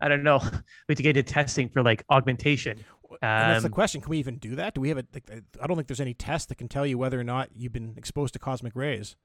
I 0.00 0.08
don't 0.08 0.22
know. 0.22 0.38
We 0.88 0.92
have 0.92 0.96
to 0.96 1.02
get 1.02 1.16
into 1.16 1.32
testing 1.32 1.68
for 1.68 1.82
like 1.82 2.04
augmentation. 2.10 2.78
Um, 3.10 3.18
that's 3.20 3.62
the 3.62 3.68
um, 3.68 3.72
question. 3.72 4.00
Can 4.00 4.10
we 4.10 4.18
even 4.18 4.36
do 4.38 4.56
that? 4.56 4.74
Do 4.74 4.80
we 4.80 4.88
have 4.88 4.98
a? 4.98 5.04
Like, 5.12 5.30
I 5.60 5.66
don't 5.66 5.76
think 5.76 5.88
there's 5.88 6.00
any 6.00 6.14
test 6.14 6.48
that 6.48 6.56
can 6.56 6.68
tell 6.68 6.86
you 6.86 6.98
whether 6.98 7.18
or 7.18 7.24
not 7.24 7.50
you've 7.54 7.72
been 7.72 7.94
exposed 7.96 8.32
to 8.34 8.38
cosmic 8.38 8.74
rays. 8.74 9.16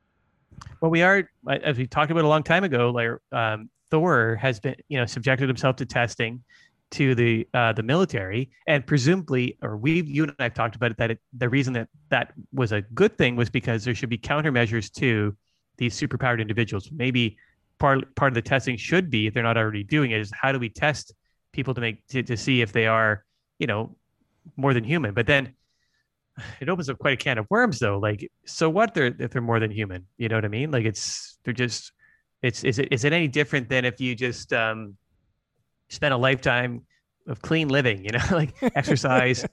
Well, 0.81 0.91
we 0.91 1.01
are, 1.01 1.29
as 1.47 1.77
we 1.77 1.87
talked 1.87 2.11
about 2.11 2.23
a 2.23 2.27
long 2.27 2.43
time 2.43 2.63
ago. 2.63 2.91
Like 2.91 3.09
um, 3.31 3.69
Thor 3.91 4.37
has 4.41 4.59
been, 4.59 4.75
you 4.87 4.97
know, 4.97 5.05
subjected 5.05 5.47
himself 5.47 5.75
to 5.77 5.85
testing 5.85 6.43
to 6.91 7.15
the 7.15 7.47
uh, 7.53 7.73
the 7.73 7.83
military, 7.83 8.51
and 8.67 8.85
presumably, 8.85 9.57
or 9.61 9.77
we, 9.77 10.01
you 10.03 10.23
and 10.23 10.33
I 10.39 10.43
have 10.43 10.53
talked 10.53 10.75
about 10.75 10.91
it, 10.91 10.97
that 10.97 11.11
it, 11.11 11.19
the 11.33 11.49
reason 11.49 11.73
that 11.73 11.89
that 12.09 12.33
was 12.53 12.71
a 12.71 12.81
good 12.81 13.17
thing 13.17 13.35
was 13.35 13.49
because 13.49 13.83
there 13.83 13.95
should 13.95 14.09
be 14.09 14.17
countermeasures 14.17 14.91
to 14.93 15.35
these 15.77 15.99
superpowered 15.99 16.39
individuals. 16.39 16.89
Maybe 16.91 17.37
part 17.79 18.15
part 18.15 18.31
of 18.31 18.35
the 18.35 18.41
testing 18.41 18.77
should 18.77 19.09
be 19.09 19.27
if 19.27 19.33
they're 19.33 19.43
not 19.43 19.57
already 19.57 19.83
doing 19.83 20.11
it 20.11 20.19
is 20.19 20.31
how 20.33 20.51
do 20.51 20.59
we 20.59 20.69
test 20.69 21.13
people 21.51 21.73
to 21.73 21.81
make 21.81 22.05
to, 22.07 22.23
to 22.23 22.37
see 22.37 22.61
if 22.61 22.71
they 22.71 22.87
are 22.87 23.23
you 23.59 23.67
know 23.67 23.95
more 24.55 24.73
than 24.73 24.83
human 24.83 25.13
but 25.13 25.27
then 25.27 25.53
it 26.59 26.69
opens 26.69 26.89
up 26.89 26.97
quite 26.99 27.13
a 27.13 27.17
can 27.17 27.37
of 27.37 27.45
worms 27.49 27.79
though 27.79 27.97
like 27.97 28.29
so 28.45 28.69
what 28.69 28.93
they're 28.93 29.13
if 29.19 29.31
they're 29.31 29.41
more 29.41 29.59
than 29.59 29.71
human 29.71 30.05
you 30.17 30.29
know 30.29 30.35
what 30.35 30.45
i 30.45 30.49
mean 30.49 30.71
like 30.71 30.85
it's 30.85 31.37
they're 31.43 31.53
just 31.53 31.91
it's 32.41 32.63
is 32.63 32.79
it 32.79 32.89
is 32.91 33.03
it 33.03 33.13
any 33.13 33.27
different 33.27 33.69
than 33.69 33.85
if 33.85 33.99
you 33.99 34.15
just 34.15 34.53
um 34.53 34.95
spend 35.89 36.13
a 36.13 36.17
lifetime 36.17 36.81
of 37.27 37.41
clean 37.41 37.69
living, 37.69 38.03
you 38.03 38.11
know, 38.11 38.23
like 38.31 38.53
exercise, 38.75 39.45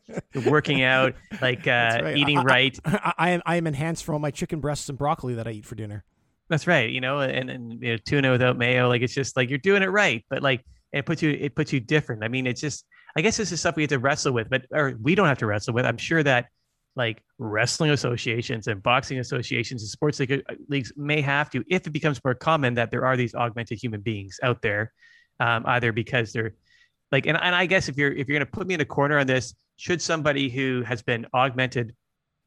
working 0.47 0.83
out, 0.83 1.15
like 1.41 1.67
uh, 1.67 2.01
right. 2.03 2.17
eating 2.17 2.39
I, 2.39 2.43
right. 2.43 2.79
I, 2.85 3.13
I, 3.17 3.31
am 3.31 3.43
I 3.47 3.57
am 3.57 3.67
enhanced 3.67 4.05
from 4.05 4.15
all 4.15 4.19
my 4.19 4.31
chicken 4.31 4.61
breasts 4.61 4.89
and 4.89 4.99
broccoli 4.99 5.35
that 5.35 5.47
I 5.47 5.53
eat 5.53 5.65
for 5.65 5.75
dinner. 5.75 6.05
That's 6.53 6.67
right. 6.67 6.91
You 6.91 7.01
know, 7.01 7.21
and, 7.21 7.49
and 7.49 7.83
you 7.83 7.93
know, 7.93 7.97
tuna 7.97 8.31
without 8.31 8.59
mayo, 8.59 8.87
like 8.87 9.01
it's 9.01 9.15
just 9.15 9.39
like 9.39 9.49
you're 9.49 9.59
doing 9.59 9.83
it 9.83 9.87
right, 9.87 10.23
but 10.29 10.43
like 10.43 10.63
it 10.93 11.07
puts 11.07 11.23
you 11.23 11.31
it 11.31 11.55
puts 11.55 11.73
you 11.73 11.81
different. 11.81 12.23
I 12.23 12.29
mean, 12.29 12.47
it's 12.47 12.61
just 12.61 12.85
I 13.17 13.23
guess 13.23 13.39
this 13.39 13.53
is 13.53 13.61
stuff 13.61 13.75
we 13.75 13.85
have 13.85 13.89
to 13.89 13.99
wrestle 13.99 14.35
with, 14.35 14.51
but 14.51 14.67
or 14.71 14.95
we 15.01 15.15
don't 15.15 15.29
have 15.29 15.39
to 15.39 15.47
wrestle 15.47 15.73
with. 15.73 15.87
I'm 15.87 15.97
sure 15.97 16.23
that 16.23 16.49
like 16.95 17.23
wrestling 17.39 17.91
associations 17.91 18.67
and 18.67 18.83
boxing 18.83 19.19
associations 19.19 19.81
and 19.81 19.89
sports 19.89 20.21
leagues 20.69 20.93
may 20.95 21.23
have 21.23 21.49
to, 21.49 21.65
if 21.71 21.87
it 21.87 21.91
becomes 21.91 22.21
more 22.23 22.35
common 22.35 22.75
that 22.75 22.91
there 22.91 23.07
are 23.07 23.17
these 23.17 23.35
augmented 23.35 23.83
human 23.83 24.03
beings 24.03 24.39
out 24.43 24.61
there, 24.61 24.93
um, 25.41 25.65
either 25.65 25.91
because 25.91 26.35
they're 26.35 26.53
like, 27.11 27.25
and, 27.25 27.39
and 27.41 27.55
I 27.55 27.65
guess 27.65 27.89
if 27.89 27.97
you're 27.97 28.13
if 28.13 28.29
you're 28.29 28.39
going 28.39 28.47
to 28.47 28.53
put 28.53 28.67
me 28.67 28.75
in 28.75 28.81
a 28.83 28.85
corner 28.85 29.19
on 29.19 29.27
this, 29.27 29.55
should 29.77 30.03
somebody 30.03 30.51
who 30.51 30.83
has 30.83 31.01
been 31.01 31.27
augmented 31.33 31.95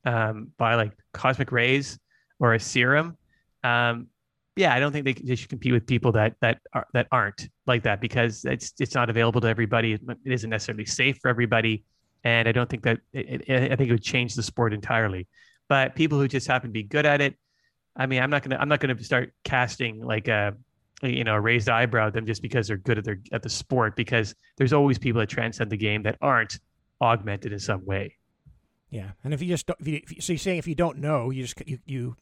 um, 0.05 0.51
by 0.59 0.75
like 0.75 0.91
cosmic 1.11 1.51
rays 1.51 1.97
or 2.39 2.53
a 2.53 2.59
serum 2.59 3.17
um, 3.65 4.07
yeah, 4.55 4.73
I 4.73 4.79
don't 4.79 4.91
think 4.91 5.05
they, 5.05 5.13
they 5.13 5.35
should 5.35 5.49
compete 5.49 5.73
with 5.73 5.85
people 5.85 6.11
that 6.13 6.35
that 6.39 6.59
are 6.73 6.87
that 6.93 7.07
aren't 7.11 7.49
like 7.67 7.83
that 7.83 7.99
because 7.99 8.45
it's 8.45 8.73
it's 8.79 8.95
not 8.95 9.09
available 9.09 9.41
to 9.41 9.47
everybody. 9.47 9.93
It 9.93 10.01
isn't 10.23 10.49
necessarily 10.49 10.85
safe 10.85 11.17
for 11.21 11.27
everybody, 11.27 11.83
and 12.23 12.47
I 12.47 12.53
don't 12.53 12.69
think 12.69 12.83
that 12.83 12.99
it, 13.11 13.41
it, 13.49 13.71
I 13.71 13.75
think 13.75 13.89
it 13.89 13.91
would 13.91 14.03
change 14.03 14.35
the 14.35 14.43
sport 14.43 14.73
entirely. 14.73 15.27
But 15.67 15.95
people 15.95 16.19
who 16.19 16.27
just 16.27 16.47
happen 16.47 16.69
to 16.69 16.73
be 16.73 16.83
good 16.83 17.05
at 17.05 17.19
it, 17.19 17.35
I 17.97 18.05
mean, 18.05 18.21
I'm 18.21 18.29
not 18.29 18.43
gonna 18.43 18.57
I'm 18.57 18.69
not 18.69 18.79
gonna 18.79 19.01
start 19.03 19.33
casting 19.43 20.01
like 20.01 20.29
a 20.29 20.55
you 21.01 21.25
know 21.25 21.35
a 21.35 21.41
raised 21.41 21.67
eyebrow 21.67 22.07
at 22.07 22.13
them 22.13 22.25
just 22.25 22.41
because 22.41 22.67
they're 22.67 22.77
good 22.77 22.97
at 22.97 23.03
their 23.03 23.19
at 23.33 23.43
the 23.43 23.49
sport 23.49 23.97
because 23.97 24.35
there's 24.55 24.71
always 24.71 24.97
people 24.97 25.19
that 25.19 25.27
transcend 25.27 25.69
the 25.69 25.77
game 25.77 26.03
that 26.03 26.17
aren't 26.21 26.59
augmented 27.01 27.51
in 27.51 27.59
some 27.59 27.85
way. 27.85 28.15
Yeah, 28.89 29.11
and 29.25 29.33
if 29.33 29.41
you 29.41 29.49
just 29.49 29.65
don't, 29.65 29.79
if 29.81 30.11
you, 30.11 30.21
so 30.21 30.31
you're 30.31 30.37
saying 30.37 30.59
if 30.59 30.67
you 30.67 30.75
don't 30.75 30.99
know, 30.99 31.29
you 31.29 31.43
just 31.43 31.61
you 31.67 31.79
you 31.85 32.15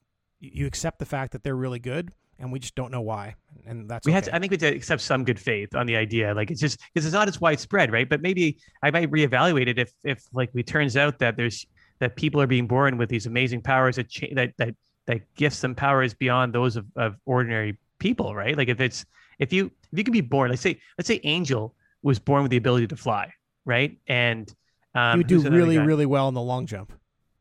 you 0.51 0.67
accept 0.67 0.99
the 0.99 1.05
fact 1.05 1.31
that 1.31 1.43
they're 1.43 1.55
really 1.55 1.79
good 1.79 2.11
and 2.39 2.51
we 2.51 2.59
just 2.59 2.75
don't 2.75 2.91
know 2.91 3.01
why 3.01 3.35
and 3.65 3.89
that's 3.89 4.05
we 4.05 4.11
okay. 4.11 4.15
had 4.15 4.23
to, 4.25 4.35
i 4.35 4.39
think 4.39 4.51
we 4.51 4.55
had 4.55 4.59
to 4.59 4.75
accept 4.75 5.01
some 5.01 5.23
good 5.23 5.39
faith 5.39 5.73
on 5.75 5.85
the 5.85 5.95
idea 5.95 6.33
like 6.33 6.51
it's 6.51 6.59
just 6.59 6.79
because 6.93 7.05
it's 7.05 7.13
not 7.13 7.27
as 7.27 7.39
widespread 7.39 7.91
right? 7.91 8.09
But 8.09 8.21
maybe 8.21 8.57
i 8.81 8.91
might 8.91 9.09
reevaluate 9.11 9.67
it 9.67 9.79
if 9.79 9.91
if 10.03 10.23
like 10.33 10.49
it 10.53 10.67
turns 10.67 10.97
out 10.97 11.19
that 11.19 11.37
there's 11.37 11.65
that 11.99 12.15
people 12.15 12.41
are 12.41 12.47
being 12.47 12.67
born 12.67 12.97
with 12.97 13.09
these 13.09 13.25
amazing 13.25 13.61
powers 13.61 13.95
that 13.95 14.09
cha- 14.09 14.33
that 14.33 14.53
that 14.57 14.75
that 15.05 15.21
gifts 15.35 15.61
them 15.61 15.75
powers 15.75 16.13
beyond 16.13 16.53
those 16.53 16.75
of, 16.75 16.85
of 16.95 17.15
ordinary 17.25 17.77
people 17.99 18.35
right? 18.35 18.57
Like 18.57 18.67
if 18.67 18.81
it's 18.81 19.05
if 19.39 19.53
you 19.53 19.71
if 19.91 19.97
you 19.97 20.03
can 20.03 20.11
be 20.11 20.21
born 20.21 20.49
let's 20.49 20.61
say 20.61 20.79
let's 20.97 21.07
say 21.07 21.21
angel 21.23 21.75
was 22.01 22.19
born 22.19 22.41
with 22.41 22.51
the 22.51 22.57
ability 22.57 22.87
to 22.87 22.97
fly 22.97 23.31
right? 23.65 23.97
And 24.07 24.53
um, 24.95 25.19
you 25.19 25.23
do 25.23 25.41
really 25.49 25.77
really 25.77 26.05
well 26.05 26.27
in 26.27 26.33
the 26.33 26.41
long 26.41 26.65
jump 26.65 26.91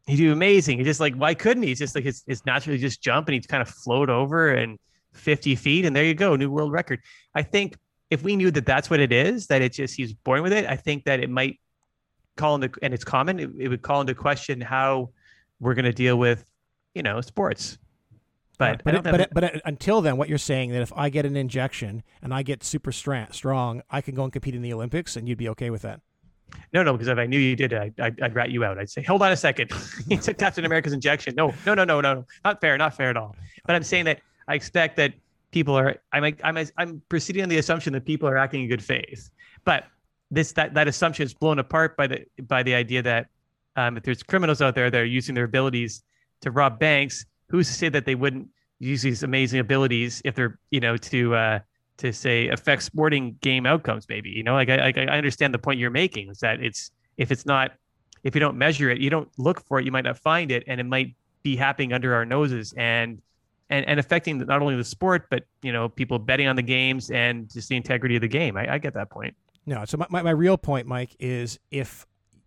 he 0.06 0.16
do 0.16 0.32
amazing. 0.32 0.78
He 0.78 0.84
just 0.84 1.00
like, 1.00 1.14
why 1.14 1.34
couldn't 1.34 1.62
he? 1.62 1.70
He's 1.70 1.78
just 1.78 1.94
like 1.94 2.04
his, 2.04 2.24
his 2.26 2.44
naturally 2.44 2.78
just 2.78 3.02
jump 3.02 3.28
and 3.28 3.34
he'd 3.34 3.48
kind 3.48 3.62
of 3.62 3.68
float 3.68 4.10
over 4.10 4.52
and 4.52 4.78
50 5.12 5.54
feet 5.56 5.84
and 5.84 5.94
there 5.94 6.04
you 6.04 6.14
go, 6.14 6.36
new 6.36 6.50
world 6.50 6.72
record. 6.72 7.00
I 7.34 7.42
think 7.42 7.76
if 8.10 8.22
we 8.22 8.36
knew 8.36 8.50
that 8.50 8.66
that's 8.66 8.90
what 8.90 9.00
it 9.00 9.12
is, 9.12 9.46
that 9.46 9.62
it's 9.62 9.76
just 9.76 9.94
he's 9.94 10.12
born 10.12 10.42
with 10.42 10.52
it, 10.52 10.66
I 10.66 10.76
think 10.76 11.04
that 11.04 11.20
it 11.20 11.30
might 11.30 11.60
call 12.36 12.56
into 12.56 12.70
and 12.82 12.92
it's 12.92 13.04
common. 13.04 13.38
It, 13.38 13.50
it 13.58 13.68
would 13.68 13.82
call 13.82 14.00
into 14.00 14.14
question 14.14 14.60
how 14.60 15.10
we're 15.60 15.74
going 15.74 15.84
to 15.84 15.92
deal 15.92 16.16
with, 16.18 16.44
you 16.94 17.02
know, 17.02 17.20
sports. 17.20 17.78
But 18.58 18.84
but, 18.84 19.02
but, 19.02 19.28
but, 19.32 19.60
until 19.64 20.02
then, 20.02 20.16
what 20.16 20.28
you're 20.28 20.38
saying 20.38 20.70
that 20.70 20.82
if 20.82 20.92
I 20.94 21.08
get 21.08 21.26
an 21.26 21.36
injection 21.36 22.02
and 22.22 22.32
I 22.32 22.42
get 22.42 22.62
super 22.62 22.92
strong, 22.92 23.82
I 23.90 24.00
can 24.00 24.14
go 24.14 24.24
and 24.24 24.32
compete 24.32 24.54
in 24.54 24.62
the 24.62 24.72
Olympics, 24.72 25.16
and 25.16 25.28
you'd 25.28 25.38
be 25.38 25.48
okay 25.48 25.70
with 25.70 25.82
that? 25.82 26.00
No, 26.72 26.82
no, 26.82 26.92
because 26.92 27.08
if 27.08 27.18
I 27.18 27.26
knew 27.26 27.38
you 27.38 27.54
did, 27.54 27.74
I, 27.74 27.92
I'd, 27.98 28.20
I'd 28.20 28.34
rat 28.34 28.50
you 28.50 28.64
out. 28.64 28.78
I'd 28.78 28.90
say, 28.90 29.02
hold 29.02 29.22
on 29.22 29.32
a 29.32 29.36
second. 29.36 29.70
he 30.08 30.16
took 30.16 30.38
Captain 30.38 30.64
America's 30.64 30.92
injection. 30.92 31.34
No, 31.34 31.52
no, 31.66 31.74
no, 31.74 31.84
no, 31.84 32.00
no, 32.00 32.26
not 32.44 32.60
fair, 32.60 32.76
not 32.78 32.94
fair 32.94 33.10
at 33.10 33.16
all. 33.16 33.36
But 33.66 33.76
I'm 33.76 33.82
saying 33.82 34.06
that 34.06 34.20
I 34.48 34.54
expect 34.54 34.96
that 34.96 35.14
people 35.50 35.74
are. 35.76 35.96
I'm, 36.12 36.36
I'm, 36.42 36.66
I'm 36.76 37.02
proceeding 37.08 37.42
on 37.42 37.48
the 37.48 37.58
assumption 37.58 37.92
that 37.92 38.04
people 38.04 38.28
are 38.28 38.36
acting 38.36 38.62
in 38.62 38.68
good 38.68 38.82
faith. 38.82 39.30
But 39.64 39.84
this, 40.30 40.52
that, 40.52 40.74
that 40.74 40.88
assumption 40.88 41.24
is 41.26 41.34
blown 41.34 41.58
apart 41.58 41.96
by 41.96 42.06
the, 42.06 42.24
by 42.42 42.62
the 42.62 42.74
idea 42.74 43.02
that 43.02 43.26
um, 43.76 43.96
if 43.96 44.02
there's 44.02 44.22
criminals 44.22 44.62
out 44.62 44.74
there 44.74 44.90
that 44.90 44.98
are 44.98 45.04
using 45.04 45.34
their 45.34 45.44
abilities 45.44 46.02
to 46.40 46.50
rob 46.50 46.78
banks, 46.78 47.26
who's 47.48 47.68
to 47.68 47.74
say 47.74 47.88
that 47.90 48.06
they 48.06 48.14
wouldn't 48.14 48.48
use 48.78 49.02
these 49.02 49.22
amazing 49.22 49.60
abilities 49.60 50.22
if 50.24 50.34
they're, 50.34 50.58
you 50.70 50.80
know, 50.80 50.96
to, 50.96 51.34
uh, 51.34 51.58
to 52.02 52.12
say 52.12 52.48
affect 52.48 52.82
sporting 52.82 53.36
game 53.42 53.64
outcomes 53.64 54.08
maybe 54.08 54.28
you 54.28 54.42
know 54.42 54.54
like 54.54 54.68
I, 54.68 54.92
I 54.96 55.16
understand 55.16 55.54
the 55.54 55.58
point 55.58 55.78
you're 55.78 55.90
making 55.90 56.30
is 56.30 56.40
that 56.40 56.60
it's 56.60 56.90
if 57.16 57.30
it's 57.30 57.46
not 57.46 57.72
if 58.24 58.34
you 58.34 58.40
don't 58.40 58.56
measure 58.56 58.90
it 58.90 59.00
you 59.00 59.08
don't 59.08 59.28
look 59.38 59.64
for 59.66 59.78
it 59.78 59.86
you 59.86 59.92
might 59.92 60.04
not 60.04 60.18
find 60.18 60.50
it 60.50 60.64
and 60.66 60.80
it 60.80 60.84
might 60.84 61.14
be 61.44 61.54
happening 61.54 61.92
under 61.92 62.12
our 62.12 62.24
noses 62.24 62.74
and 62.76 63.22
and, 63.70 63.86
and 63.86 64.00
affecting 64.00 64.38
not 64.38 64.60
only 64.60 64.74
the 64.74 64.84
sport 64.84 65.28
but 65.30 65.44
you 65.62 65.72
know 65.72 65.88
people 65.88 66.18
betting 66.18 66.48
on 66.48 66.56
the 66.56 66.62
games 66.62 67.08
and 67.12 67.48
just 67.48 67.68
the 67.68 67.76
integrity 67.76 68.16
of 68.16 68.20
the 68.20 68.28
game 68.28 68.56
i, 68.56 68.74
I 68.74 68.78
get 68.78 68.94
that 68.94 69.08
point 69.08 69.36
no 69.64 69.84
so 69.84 69.96
my, 69.96 70.06
my, 70.10 70.22
my 70.22 70.30
real 70.32 70.58
point 70.58 70.88
mike 70.88 71.14
is 71.20 71.60
if 71.70 72.04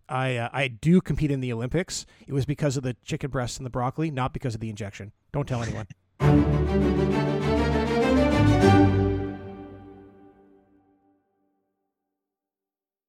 I 0.08 0.36
uh, 0.36 0.48
I 0.52 0.68
do 0.68 1.00
compete 1.00 1.32
in 1.32 1.40
the 1.40 1.52
Olympics. 1.52 2.06
It 2.28 2.32
was 2.32 2.46
because 2.46 2.76
of 2.76 2.84
the 2.84 2.94
chicken 3.04 3.28
breasts 3.28 3.56
and 3.56 3.66
the 3.66 3.70
broccoli, 3.70 4.08
not 4.12 4.32
because 4.32 4.54
of 4.54 4.60
the 4.60 4.70
injection. 4.70 5.10
Don't 5.32 5.48
tell 5.48 5.64
anyone. 5.64 5.88